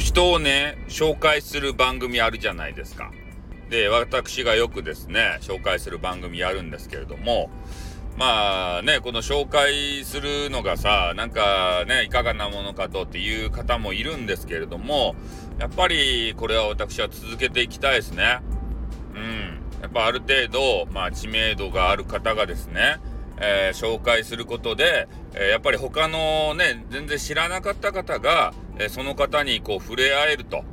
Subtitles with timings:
[0.00, 3.12] 人をね、紹介する番組あるじゃないですか。
[3.68, 7.50] で、私がよくですね、紹介する番組やるんですけれども、
[8.16, 15.14] まあね、この紹介するのがさ、なんかね、いかがなものかとっていう方もいるんですけれども、
[15.58, 18.40] やっぱりこれは私は続けていきたいですね。
[19.14, 19.60] うん。
[19.82, 22.96] やっぱある程度、まあ知名度がある方がですね、
[23.38, 30.64] えー、紹介することで、えー、やっぱり他のね、全然知らなかった方が、え、その方にこう触れ合えると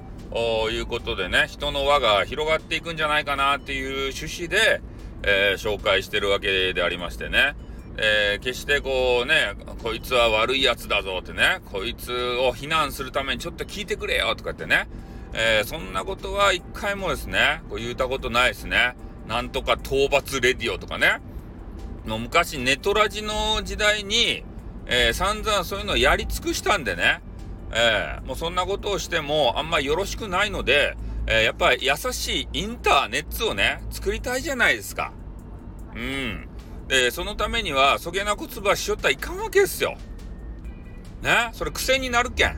[0.69, 4.81] いうことでね、人の輪が広がっていくんじゃないかなっていう趣旨で、
[5.23, 7.55] え紹介してるわけでありましてね。
[7.97, 14.87] え決してこうね、こいつは悪い奴だぞってね、こいつを非難するためにちょっと聞いてくれよとかってね、
[15.33, 18.95] えそんなことは一回もですね、こう言うたことないですね。
[19.27, 21.19] なんとか討伐レディオとかね、
[22.05, 24.45] の昔ネトラジの時代に、
[24.85, 27.21] えー、散々そういうのをやり尽くしたんでね、
[27.71, 30.95] えー、もうそんなことをしてもあんまよろしくないので、
[31.27, 35.11] えー、やっぱり優しいインターネットをね、作りたいじゃないですか。
[35.95, 36.47] うん。
[36.87, 39.97] で、そのためには、そげな言葉しよったらいかんわけですよ。
[41.21, 41.49] ね？
[41.51, 42.57] それ癖になるけん。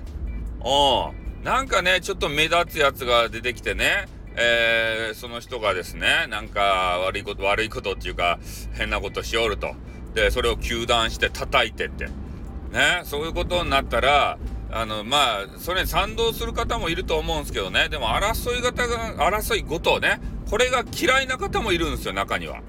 [0.59, 8.39] おなんかね、ちょっと目立つやつが出てきてね、えー、その人がですね、なんか悪いこと、悪いことっていうか、
[8.73, 9.73] 変なことしおると。
[10.13, 12.05] で、それを糾弾して叩いてって。
[12.05, 14.37] ね、そういうことになったら、
[14.71, 22.61] あの、まあ、それに賛同する方もいると思うんですけどね、でも争い方が、争いごとね、これが嫌いな方もいるんですよ、中には。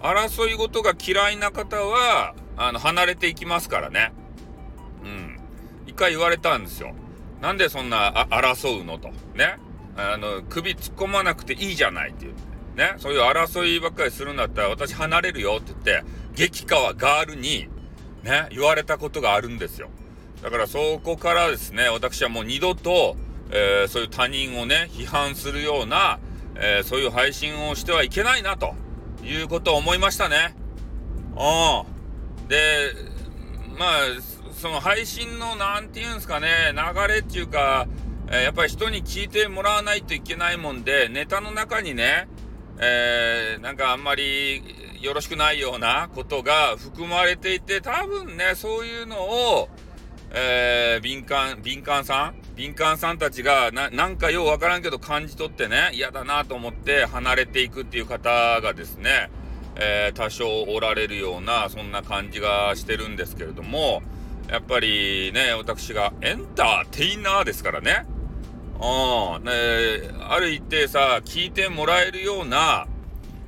[0.00, 4.12] 争いごとが嫌いな方は、あの、離れていきますからね。
[5.04, 5.40] うん。
[5.86, 6.94] 一回言われたんですよ。
[7.40, 9.08] なんでそんな、あ、争うのと。
[9.34, 9.58] ね。
[9.96, 12.34] あの、首突っ込まなくていいじゃないっていう。
[12.76, 17.68] ね、そういう争いばっかりするんだったら私離れるよって言って、激川ガールに、
[18.22, 19.90] ね、言われたことがあるんですよ。
[20.42, 23.16] だからそこからですね、私はもう二度と、
[23.50, 26.18] えー、そういう他人をね、批判するような、
[26.54, 28.74] えー、そういう配信をしてはいけないな、と
[29.22, 30.54] いうことを思いましたね。
[31.36, 32.48] うん。
[32.48, 32.92] で、
[33.78, 33.90] まあ、
[34.52, 37.86] その配信の、なんていうんですかね、流れっていうか、
[38.32, 42.28] えやっぱり人に聞いてもらわないといけないもんで、ネタの中にね、
[42.78, 44.62] えー、なんかあんまり
[45.00, 49.68] よろしくないようなことが含まれていて、多分ね、そういうのを、
[50.32, 52.34] えー、敏感、敏感さん？
[52.56, 59.30] 敏感さんたちがな、なんかようわからんけど感じ取ってね、嫌だなと思って離れていくっていう方がですね、
[59.76, 64.02] えー、多少おられるような、そんな感じがしてるんですけれども、
[64.48, 68.04] やっぱりね、私がエンターテイナーですからね。
[68.82, 69.52] うん、ね、
[70.28, 72.86] ある一定さ、聞いてもらえるような、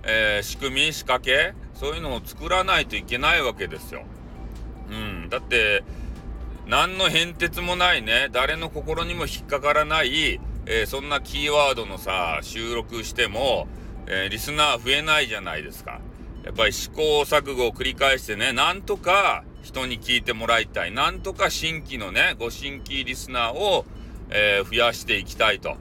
[0.02, 4.04] えー、仕組み、仕掛け、そういうのを作らないといけないわけですよ。
[4.90, 5.84] うん、だって、
[6.66, 13.66] 何の変哲もないね、誰の心にも引っかからない、えー、そんなキーワードのさ、収録しても、
[14.06, 16.00] えー、リスナー増えないじゃないですか。
[16.44, 20.92] やっぱり試行錯誤を繰り返してね、なんとか人に聞いてもらいたい。
[20.92, 23.84] なんとか新規のね、ご新規リスナーを
[24.32, 25.76] えー、増やしていきたいと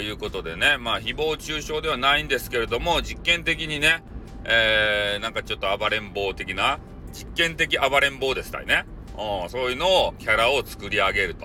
[0.00, 4.04] いうことでね、まあ、誹謗中傷ではないんですけれども、実験的にね、
[4.44, 6.78] えー、なんかちょっと暴れん坊的な、
[7.12, 8.84] 実験的暴れん坊でしたね
[9.16, 9.48] いね。
[9.48, 11.36] そういうのを、キャラを作り上げる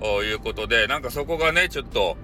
[0.00, 2.16] ということで、なんかそこがね、ちょっと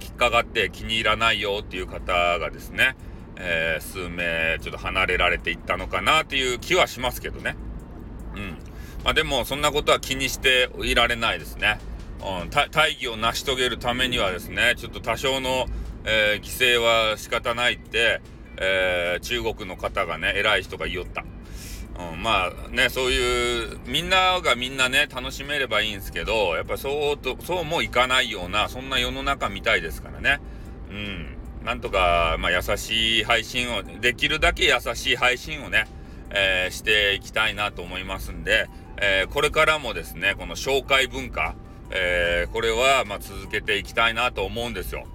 [0.00, 2.96] 引っかかって気に入らないよっていう方がですね、
[3.36, 7.56] えー、数名ちょっと離れられていったのかなっていう気はしますけどね。
[8.34, 8.58] うん。
[9.04, 11.78] まあでも、そんなことは気にしていられないですね。
[12.42, 15.66] うん、大義を成し遂げるためにはですね、ちょっと多少の、
[16.04, 18.20] えー、犠牲は仕方ないって、
[18.56, 21.24] えー、中国の方がね、偉い人が言おった。
[21.98, 30.40] うん、まあね、そういう、みんながみんなね、楽しめればいいんですけど、やっぱそうと、そうもいかないような、そんな世の中みたいですからね。
[30.90, 31.36] うん。
[31.64, 35.86] なんとか、まあ、優しい配信を、できるだけ優しい配信をね、
[36.30, 41.54] えー、していきたいなと思いますんで、えー、これからもですね、この紹介文化、
[41.90, 45.06] えー、これは、ま、続けていきたいなと思うんですよ。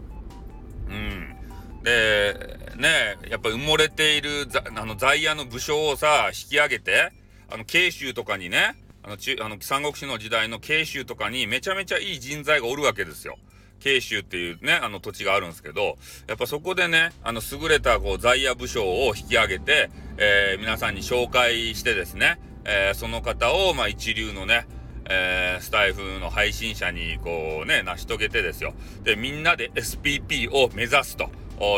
[1.84, 7.12] で、ね、やっぱ埋もれているあの在野の武将をさ、引き上げて、
[7.50, 13.38] あの、慶州とかにね、あの、中、あの、三国志の時代の慶州とかにめちゃめちゃいい人材がおるわけですよ。
[13.82, 15.98] 慶州っていうね、あの土地があるんですけど、
[16.28, 24.68] やっぱそこでね、あの優れたこう在野武将を引き上げて、えー、皆さんに紹介してですね、えー、その方を、まあ一流のね、
[25.10, 28.74] えー、スタイフの配信者にこうね、成し遂げてですよ。
[29.04, 31.32] で、みんなで SPP を目指すと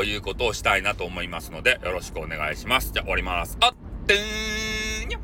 [0.05, 2.91] いうことをしたいなと思いますので、よろしくお願いします。
[2.93, 3.57] じゃあ、終わります。
[3.61, 3.73] あっ
[4.07, 5.19] てーんにゃ